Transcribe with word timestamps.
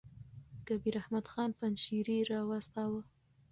کبیر 0.67 0.95
احمد 1.01 1.25
خان 1.31 1.49
پنجشېري 1.59 2.17
را 2.29 2.39
واستاوه. 2.49 3.01